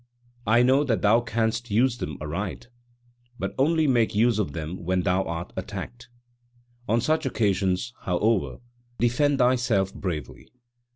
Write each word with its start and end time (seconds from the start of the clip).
I 0.47 0.63
know 0.63 0.83
that 0.85 1.03
thou 1.03 1.21
canst 1.21 1.69
use 1.69 1.99
them 1.99 2.17
aright; 2.19 2.69
but 3.37 3.53
only 3.59 3.85
make 3.85 4.15
use 4.15 4.39
of 4.39 4.53
them 4.53 4.83
when 4.83 5.03
thou 5.03 5.21
art 5.25 5.53
attacked; 5.55 6.09
on 6.89 7.01
such 7.01 7.23
occasions, 7.27 7.93
how 8.01 8.17
over, 8.17 8.57
defend 8.97 9.37
thyself 9.37 9.93
bravely. 9.93 10.49